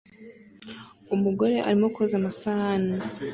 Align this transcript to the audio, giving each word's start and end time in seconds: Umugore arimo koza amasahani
Umugore 1.15 1.55
arimo 1.67 1.87
koza 1.95 2.15
amasahani 2.21 2.95